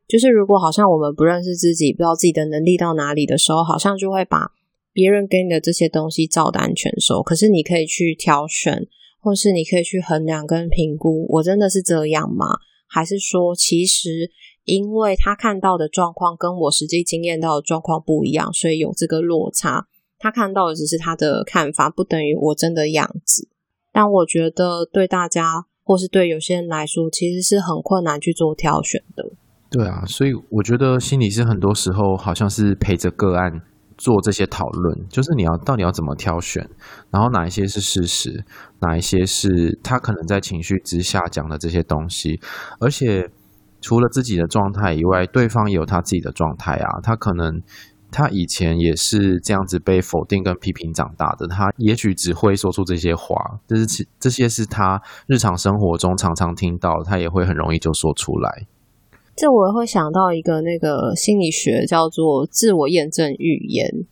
[0.07, 4.53] 就是如果好像我们不认识自己，不知道自己的能力到哪里的时候，好像就会把
[4.93, 7.23] 别人给你的这些东西照单全收。
[7.23, 8.87] 可是你可以去挑选，
[9.21, 12.47] 或是你可以去衡量跟评估，我真的是这样吗？
[12.87, 14.31] 还是说其实？
[14.65, 19.87] 因为他看到的状况跟我实际经验到的状况不一样，所以有这个落差。
[20.19, 23.49] 他看到的只是他的看法，不等于我真的样子。
[23.95, 29.25] 但我觉得对大家或是对有些人来说，其实是很困难去做挑选的。
[29.71, 33.63] 对啊，所以我觉得心理师很多时候好像是陪着个案
[33.97, 36.69] 做这些讨论，就是你要到底要怎么挑选，
[37.11, 38.45] 然后哪一些是事实，
[38.81, 42.39] 哪一些是他可能在情绪之下讲的这些东西，
[42.79, 43.31] 而且。
[43.81, 47.01] 除了自己的状态以外，对方也有他自己的状态啊。
[47.01, 47.63] 他可能
[48.11, 58.67] 他以前也是这样子被否定跟批评长大的，他也许只会说出这些话，这是这些是他日常生活中常常听到，他也会很容易就说出来。
[59.37, 64.05] 这我会想到一个那个心理学叫做自我验证预言，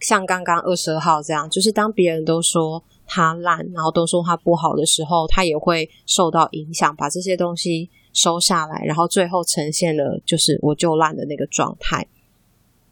[0.00, 12.08] 像刚刚二十二号这样，就是当别人都说他烂，然后都说他不好的时候，他也会受到影响，把这些东西收下来，然后最后呈现了就是我就烂的那个状态。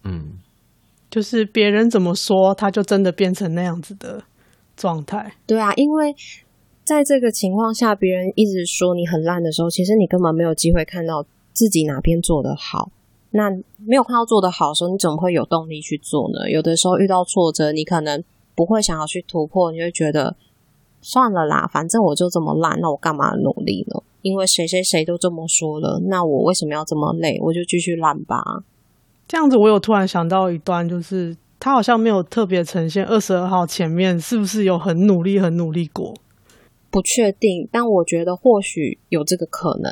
[0.05, 0.39] 嗯，
[1.11, 4.23] 就是别人怎么说，他就真的变成那样子的
[4.77, 5.35] 状态。
[5.47, 6.15] 对啊，因为
[6.85, 12.91] 在这个情况下，别人一直说你很烂的时候，其实你根本没有机会看到自己哪边做得好。
[13.31, 16.51] 那没有看到做得好的时候，你怎么会有动力去做呢？
[16.51, 18.23] 有的时候遇到挫折，你可能
[18.55, 20.37] 不会想要去突破，你会觉得
[21.01, 24.03] 算了啦，反正我就这么烂，那我干嘛努力呢？
[24.21, 27.39] 因为谁谁谁都这么说了，那我为什么要这么累？
[27.41, 28.43] 我就继续烂吧。
[29.33, 36.15] 这样子，我有突然想到一段，就是他好像没有特别呈现二十二号前面是不是有很努力、很努力过？
[36.91, 39.91] 不确定，但我觉得或许有这个可能，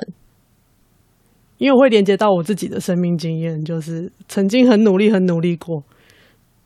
[1.56, 5.82] 因为我会连接到我自己的生命经验，就是曾经很努力、很努力过，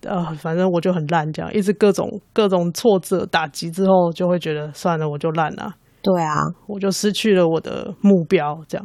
[0.00, 5.76] 呃，反正我就很烂，这样一直各种各种挫折打击之后，就会觉得算了，我就烂了。
[6.02, 6.34] 对啊，
[6.66, 8.84] 我就失去了我的目标，这样。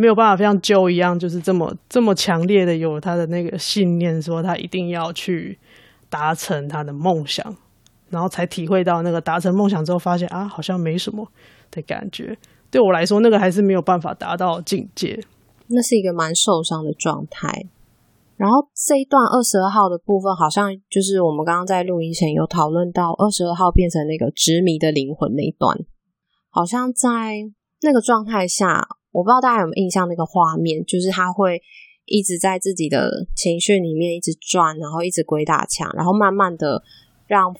[0.00, 5.58] 没有办法像 Joe 一样，就是这么这么强烈的有他的那个信念，说他一定要去
[6.08, 7.44] 达成他的梦想，
[8.08, 11.26] 然后才体会到那个达成梦想之后，发现啊，好像没什么
[11.72, 12.38] 的感觉。
[12.70, 15.20] 对我来说，那个还是没有办法达到境界。
[15.66, 17.66] 那是一个蛮受伤的状态。
[18.36, 25.76] 然后这一段二十二号的部分，好像就是我们刚刚在录音前有讨论到二十二号变成那个执迷的灵魂那一段，
[26.50, 27.50] 好像在
[27.82, 28.86] 那个状态下。
[29.18, 31.60] 我不知道大家有没有印象那个画面，就是他会
[32.04, 36.84] 一直在自己的情绪里面一直转，然后一直鬼打墙，然后慢慢的
[37.26, 37.52] 让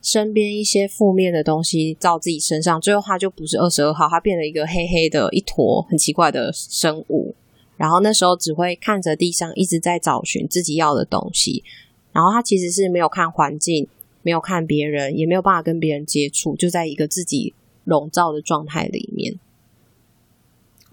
[0.00, 7.34] 身边一些负面的东西到自己身上，最后他就不是二十二号，他变了一个黑黑的一坨很奇怪的生物，
[7.76, 11.64] 然后那时候只会看着地上一直在找寻自己要的东西，
[12.12, 13.88] 然后他其实是没有看环境，
[14.22, 19.34] 没有看别人，也没有办法跟别人接触，就在一个自己笼罩的状态里面。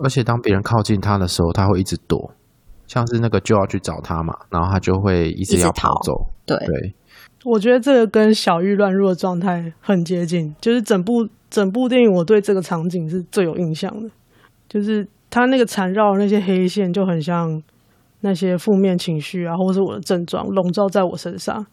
[0.04, 2.32] 而且当别人靠近他的时候，他会一直躲，
[2.88, 6.28] 像是那个就要去找他嘛，然后他就会一直要跑走。
[6.46, 6.94] 对对，
[7.46, 14.10] 我觉得这个跟小玉乱入的状态很接近，就是整部整部电影，我对这个场景是最有印象的，
[14.68, 17.62] 就是他那个缠绕那些黑线，就很像
[18.22, 21.66] 那些负面情绪啊，或者是我的症状笼罩在我身上，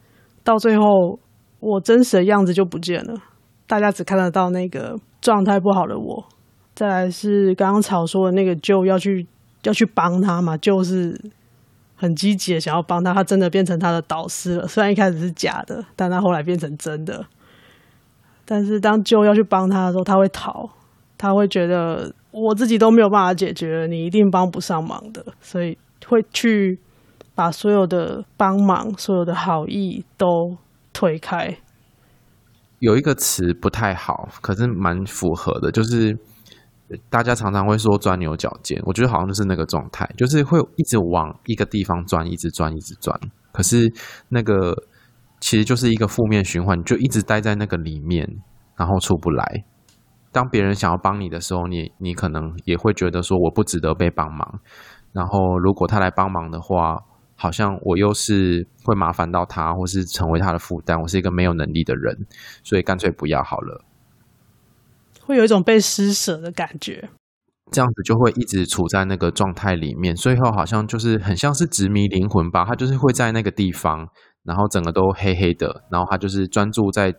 [0.43, 1.19] 到最后
[1.59, 3.15] 我真实的样子就不见了，
[3.67, 6.25] 大家只看得到那个状态不好的我。
[6.79, 9.27] 再来是刚刚草说的那个，就要去
[9.63, 11.13] 要去帮他嘛，就是
[11.97, 14.65] 很积极的想要帮他，他真的变成他的导师了。
[14.65, 17.25] 虽然一开始是假的，但他后来变成真的。
[18.45, 20.69] 但是当就要去帮他的时候，他会逃，
[21.17, 26.79] 他会觉得我自己都没有办法解决，你一定帮不上忙的，所以会去
[27.35, 30.55] 把所有的帮忙、所有的好意都
[30.93, 31.57] 推开。
[32.79, 36.17] 有一个词不太好，可是蛮符合的，就是。
[37.09, 43.19] 大家常常会说钻牛角尖，我觉得好像就是那个状态，就是会一直往一个地方钻，一直钻，一直钻。
[43.51, 43.91] 可是
[44.29, 44.75] 那个
[45.39, 48.27] 其实就是一个负面循环，就一直待在那个里面，
[48.75, 49.63] 然后出不来。
[50.31, 54.59] 当别人想要帮你的时候，你你可能也会觉得说我不值得被帮忙。
[55.11, 56.97] 然后如果他来帮忙的话，
[57.35, 60.99] 好像我又是会麻烦到他，或是成为他的负担。
[61.01, 62.27] 我是一个没有能力的人，
[62.63, 63.83] 所以干脆不要好了。
[65.29, 67.07] 会有一种被施舍的感觉，
[67.71, 74.09] 这样子就会一直处在那个状态里面，最后好像就是很像是执迷灵魂吧，他就是会在那个地方，
[74.43, 77.13] 然后整个都黑黑的，然后他就是专注在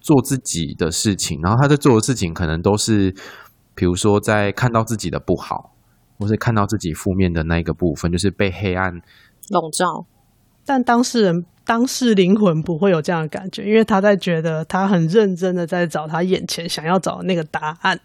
[0.00, 3.12] 做自己的事情，然后他在做的事情可能都是，
[3.74, 5.74] 比如说在看到自己的不好，
[6.16, 8.92] 或是看到自己负面的那一个部分，就是被黑暗
[9.48, 10.06] 笼罩，
[10.70, 11.44] 但当事人。
[11.62, 18.00] 当事灵魂不会有这样的感觉，因为他在觉得他很认真的在找他眼前想要找的那个答案。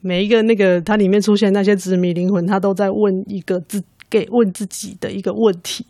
[0.00, 5.84] 每一个那个他里面出现那些执迷灵魂，他都在问一个自给问自己的一个问题，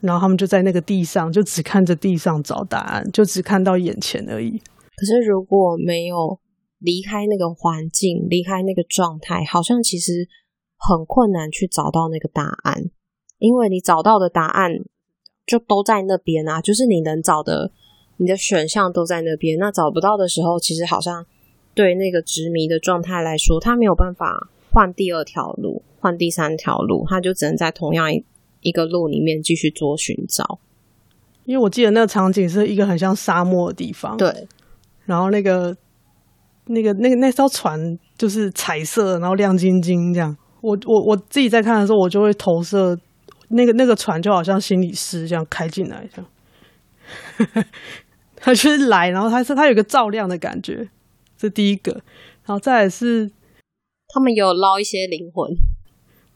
[0.00, 4.50] 然后他们就在那个地上，就只看着地上找答案，就只看到眼前而已。
[4.50, 6.40] 可是如果没有
[6.80, 10.26] 离开那个环境，离开那个状态，好像其实
[10.78, 12.82] 很困难去找到那个答案，
[13.38, 14.72] 因为你找到的答案。
[15.46, 17.70] 就都在那边啊，就是你能找的，
[18.16, 19.58] 你的选项都在那边。
[19.58, 21.24] 那找不到的时候，其实好像
[21.74, 28.24] 对那个执迷的状态来说，他没有办法换第二条路，换第三条路，他就只能在同样一
[28.62, 30.58] 一个路里面继续做寻找。
[31.44, 34.48] 因为我记得那个场景是一个很像沙漠的地方，对，
[35.04, 35.76] 然后那个
[36.68, 37.78] 那个那个那艘船
[38.16, 40.34] 就是彩色，然后亮晶晶这样。
[40.62, 42.98] 我我我自己在看的时候，我就会投射
[43.54, 47.64] 那个那个船就好像心理师这样开进来这样，
[48.36, 50.88] 他就是来，然后他是他有一个照亮的感觉，
[51.36, 51.92] 这第一个，
[52.44, 53.30] 然后再来是
[54.08, 55.50] 他们有捞一些灵魂，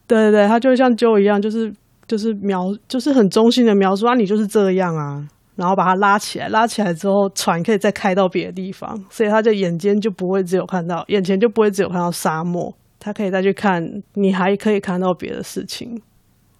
[0.06, 1.72] 对对对，他就像 Joe 一样，就是。
[2.08, 16.00] 就是描，就是很中性的描述啊，你就是这样啊，然后把它拉起来，拉起来之后，船可以再开到别的地方，所以他就眼睛就不会只有看到，眼前就不会只有看到沙漠，他可以再去看，你还可以看到别的事情。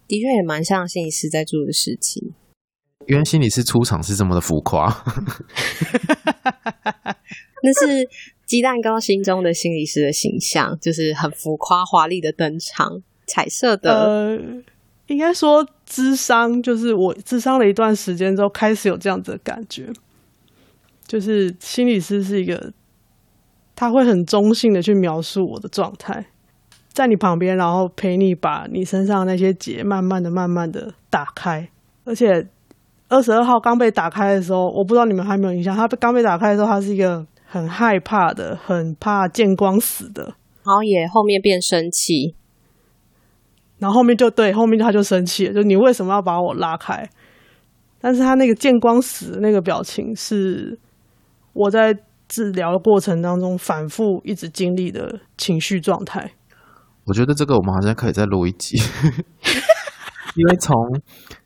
[0.09, 2.33] 的确也蛮像心理师在做的事情，
[3.07, 4.87] 因为心理师出场是这么的浮夸，
[7.61, 8.09] 那是
[8.45, 13.93] 鸡蛋糕心中的心理师的形象，就是很浮夸华丽的登场，彩色的。
[13.93, 14.37] 呃
[15.09, 19.91] 应该说，智商就是我智商了一段时间之后，开始有这样子的感觉，
[21.07, 22.71] 就是心理师是一个，
[23.75, 26.27] 他会很中性的去描述我的状态，
[26.91, 31.69] 在你旁边，然后陪你把你身上那些结慢慢的、慢慢的打开。
[32.03, 32.47] 而且
[33.07, 42.35] 二十二号刚被打开的时候，我不知道你们还有没有印象，他刚被打开的时候，他是一个很害怕的、很怕见光死的，然后也后面变生气。
[43.77, 47.09] 然后后面就对，后面他就生气了，就你为什么要把我拉开？
[48.01, 50.77] 但是他那个见光死那个表情，是
[51.53, 51.95] 我在
[52.27, 56.31] 治疗的过程当中反复一直经历的情绪状态。
[57.09, 58.77] 我觉得这个我们好像可以再录一集，
[60.37, 60.73] 因为从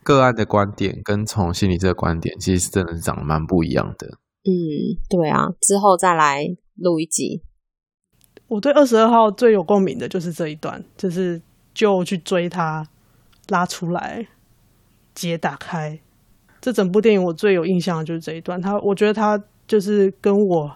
[0.03, 4.07] 个案的观点跟从心理师的观点，其实真的是长得蛮不一样的。
[4.43, 4.53] 嗯，
[5.09, 6.45] 对啊，之后再来
[6.76, 7.41] 录一集。
[8.47, 11.41] 我对二十二号最有共鸣的就是这一段，就是。
[11.76, 12.86] 就去追他，
[13.49, 14.28] 拉出来，
[15.16, 15.99] 结打开。
[16.61, 18.61] 这整部电影我最有印象的就是这一段。
[18.61, 20.72] 他，我觉得他就是跟我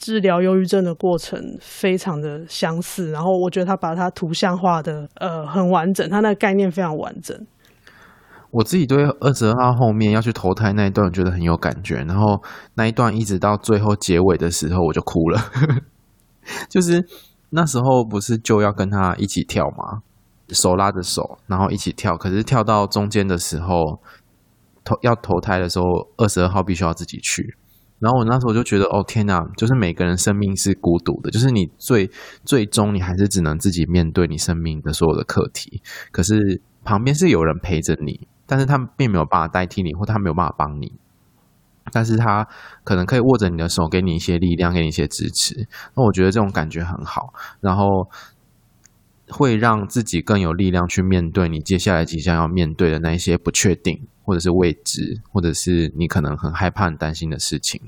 [0.00, 3.12] 治疗忧郁症的过程非常的相似。
[3.12, 7.38] 然后我觉得他把它图像化的呃很完整，他那个概念非常完整。
[8.50, 12.42] 我自己对二十二号后面要去投胎那一段觉得很有感觉，然后
[12.74, 15.38] 那一段一直到最后结尾的时候我就哭了，
[16.68, 17.06] 就是。
[17.52, 20.02] 那时候不是就要跟他一起跳吗？
[20.50, 22.16] 手拉着手，然后一起跳。
[22.16, 23.98] 可是跳到中间的时候，
[24.84, 25.84] 投要投胎的时候，
[26.16, 27.56] 二十二号必须要自己去。
[28.00, 29.40] 然后我那时候就觉得，哦天哪！
[29.56, 32.10] 就是每个人生命是孤独的，就是你最
[32.44, 35.82] 最终你还是只能自己面对你生命的所有的课题。
[36.10, 40.94] 可是旁边是有人陪着你，但是他并没有办法代替你，或他没有办法帮你。
[41.92, 42.46] 但是他
[42.84, 45.66] 可能可以握着你的手，给你一些力量，给你一些支持。
[45.94, 48.08] 那我觉得这种感觉很好，然后
[49.28, 57.80] 会让自己更有力量去面对你接下来即将要面对的那一些不确定，或者是未知，或者是你可能很害怕、很担心的事情。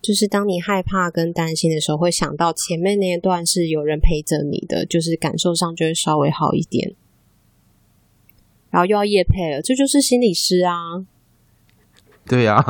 [0.00, 6.94] 就是当你害怕跟担心的时候，会想到前面那一段是有人陪着你的，就是感受上就会稍微好一点。
[8.70, 11.04] 然后又要夜配了，这就是心理师啊。
[12.24, 12.64] 对呀，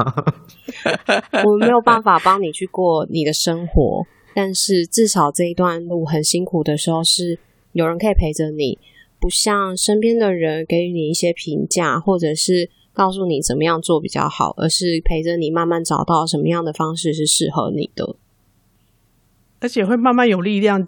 [1.44, 7.38] 我没有办法帮你去过你的生活，但是至少这一段路很辛苦的时候，是
[7.72, 8.78] 有人可以陪着你，
[9.20, 18.16] 不像身边的人给予你一些评价，或者是告诉你怎么样做比较好，而是陪着你慢慢找到什么样的方式是适合你的，
[19.60, 20.84] 而且会慢慢有力量，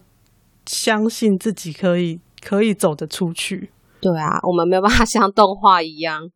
[0.67, 3.71] 相信自己可以可以走得出去。
[4.01, 6.29] 对啊，我们没有办法像动画一样。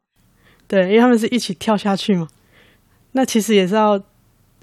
[0.68, 2.28] 对，因为他们是一起跳下去嘛，
[3.12, 4.00] 那其实也是要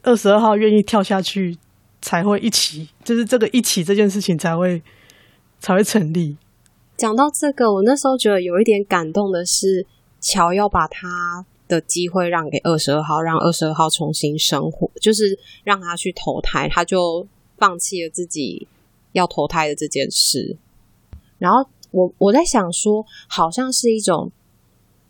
[0.04, 1.58] 二十二号愿意跳下去
[2.02, 4.82] 才会一起，就是这个一起这件事情才会
[5.60, 6.38] 才会成立。
[6.98, 9.86] 讲到这个，我那时候觉得有一点感动的是，
[10.22, 18.68] 乔要把他的机会让给二十二号，让二十二号重新生活，就是让他去投胎，他就放弃了自己
[19.12, 20.56] 要投胎的这件事。
[21.38, 24.32] 然后我我在想说，好像是一种。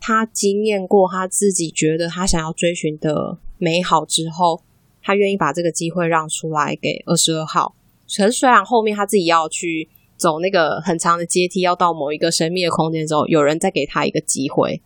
[0.04, 4.60] 他经验过他自己觉得他想要追寻的美好之后，
[5.00, 7.76] 他愿意把这个机会让出来给二十二号。
[8.08, 14.82] 可是虽然后面他自己要去走那个很长的阶梯，要到某一个神秘的空间之后，有人再给他一个机会。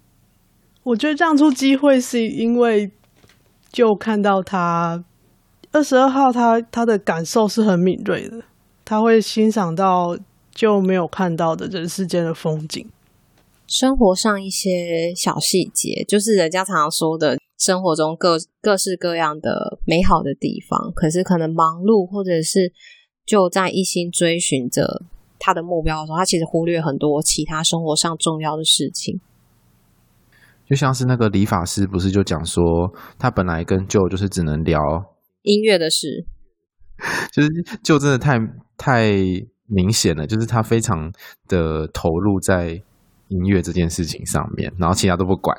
[0.87, 2.89] 我觉得让出机会是因为
[3.73, 5.05] 就看到他
[5.73, 8.41] 二十二号他他的感受是很敏锐的
[8.85, 10.17] 他会欣赏到
[10.55, 12.89] 就没有看到的人世间的风景。
[13.67, 22.73] 生活上一些小细节就是人家常常说的生活中各各式各样的美好的地方可是可能忙碌或者是
[23.27, 25.03] 就在一心追寻着
[25.41, 29.21] 他的目标的时候他其实忽略很多其他生活上重要的事情。
[30.69, 34.81] 就像是那个理发师，不是就讲说，他本来跟 Joe 就是只能聊
[35.43, 36.27] 音乐的事，
[37.33, 37.49] 就是
[37.85, 38.39] Joe 真的太
[38.77, 39.13] 太
[39.67, 41.13] 明显了，就是他非常
[41.49, 42.83] 的投入在
[43.29, 45.57] 音乐这件事情上面，然后其他都不管。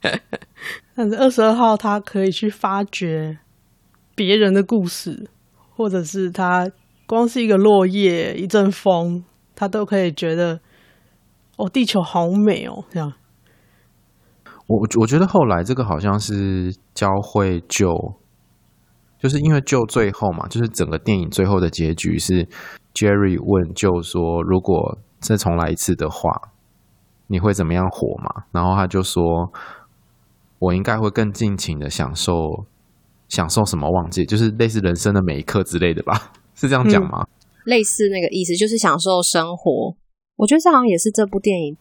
[0.94, 3.38] 但是二十二号他可以去发掘
[4.14, 5.28] 别人的故事，
[5.74, 6.70] 或者是他
[7.06, 10.60] 光是一个落叶、一阵风，他都可以觉得
[11.56, 13.12] 哦，地球好美哦，这样。
[14.66, 18.16] 我我觉得后来这个好像是教会 Joe，
[19.18, 22.46] 就是因为 Joe 最后嘛，就是整个电影最后的结局是
[22.92, 26.30] Jerry 问 Joe 说：“如果再重来一次的话，
[27.28, 29.22] 你会怎么样活嘛？”然后他就说
[30.58, 32.66] ：“我应该会更尽情的享受，
[33.28, 36.32] 享受什么忘记，就是类似人生的每一刻之类的吧？
[36.56, 37.30] 是这样讲吗？”嗯，
[37.66, 39.94] 类似那个意思，就是享受生活。
[40.36, 41.76] 我觉得这好像也是这部电影。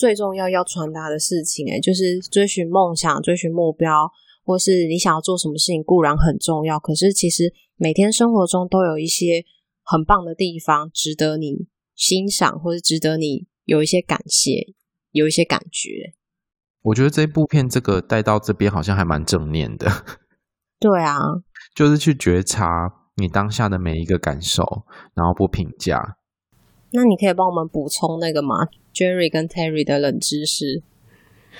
[0.00, 4.10] 最重要要传达的事情，诶，就是追寻梦想、追寻目标，
[4.42, 6.80] 或是你想要做什么事情，固然很重要。
[6.80, 9.44] 可是，其实每天生活中都有一些
[9.84, 14.72] 很棒的地方，值得你欣赏，或是值得你有一些感谢，
[15.10, 16.14] 有一些感觉。
[16.80, 19.86] 我觉得这部片这个带到这边好像还蛮正面的。
[20.80, 21.18] 对啊，
[21.76, 22.66] 就是去觉察
[23.16, 24.64] 你当下的每一个感受，
[25.12, 26.16] 然后不评价。
[26.92, 30.82] 那你可以帮我们补充那个吗？Jerry 跟 Terry 的冷知识。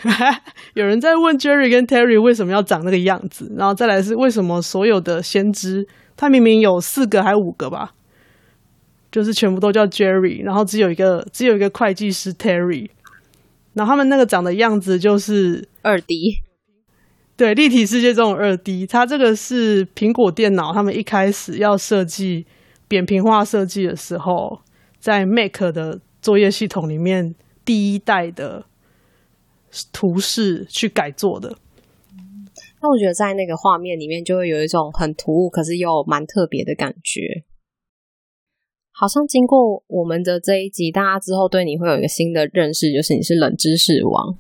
[0.75, 7.93] 有人在问 Jerry 跟 Terry 为什么要长那个样子，然后再来是为什么所有的先知，他明明有四个还五个吧，
[9.11, 12.89] 就是全部都叫 Jerry，然后只有一个只有一个会计师 Terry，
[13.75, 16.41] 然后他们那个长的样子就是二 D，
[17.37, 22.47] 对，立体世界这种二 D，它这个是苹果电脑他们一开始要设计
[22.89, 24.61] 扁平化设计的时候。
[25.01, 27.35] 在 Mac 的作业系统里面，
[27.65, 28.67] 第一代的
[29.93, 31.57] 图示去改做的。
[32.83, 37.45] 那我觉得在那个画面里面，就会有一种很突兀，可是又蛮特别的感觉。
[38.93, 44.37] 好像经过我们的这一集，大家之后对你会有一个新的认识，就是你是冷知识王。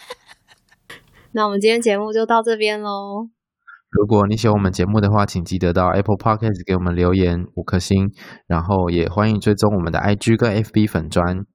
[1.32, 3.28] 那我们今天节目就到这边喽。
[3.90, 8.10] 如果你喜欢我们节目的话，请记得到 Apple Podcast 给我们留言五颗星，
[8.46, 11.46] 然后也欢迎追踪我们的 IG 跟 FB 粉砖。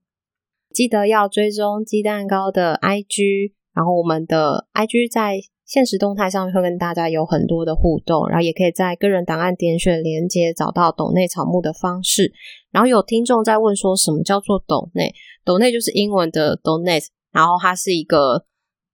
[0.72, 12.32] 记得要追踪鸡蛋糕的 IG，然后我们的 IG 在现实动态上面会跟大家有很多的互动，然后也可以在个人档案点选连接找到抖内草木的方式。
[12.70, 15.12] 然后有听众在问说什么叫做抖内？
[15.44, 18.46] 抖内就是英文的 donate，然后它是一个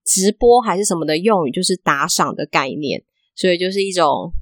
[0.05, 3.05] 直播还是什么的用语，就是打赏的概念。
[3.39, 4.32] 所以就是一种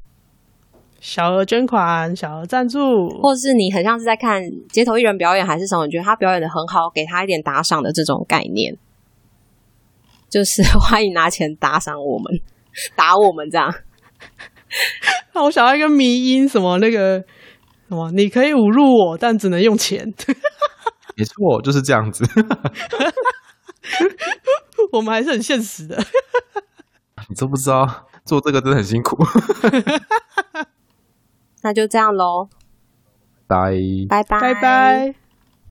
[1.01, 5.84] 小额捐款、小额赞助，或者是你很像是在看街头艺人表演，还是什么？
[5.84, 8.74] 你觉得他表演的很好，给他一点打赏的这种概念，
[10.30, 12.40] 就是欢迎拿钱打赏我们，
[12.97, 13.74] 打我们这样。
[15.34, 17.22] 那我想要一个迷因，什么那个
[17.90, 20.11] 什么，你可以侮辱我，但只能用钱。
[21.16, 22.24] 没错，就是这样子。
[24.92, 26.03] 我们还是很现实的。
[27.28, 28.07] 你都不知道？
[28.27, 29.24] 做这个真的很辛苦，
[31.62, 32.49] 那就这样喽，
[33.47, 34.41] 拜拜。
[34.41, 35.26] 拜拜。